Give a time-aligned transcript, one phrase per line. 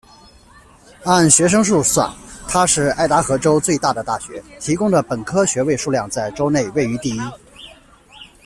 [1.03, 2.11] 按学生数算，
[2.47, 7.19] 它是爱达荷州最大的大学，提供的本科学位数量在州内位于第一。